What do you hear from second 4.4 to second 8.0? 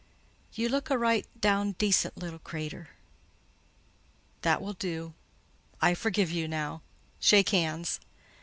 "That will do—I forgive you now. Shake hands."